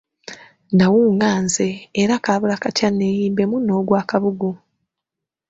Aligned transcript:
Nnawunga 0.71 1.27
nze 1.43 1.69
era 2.01 2.15
kaabula 2.23 2.55
katya 2.63 2.89
neeyimbemu 2.91 3.57
n'ogwa 3.61 4.01
kabugu! 4.09 4.51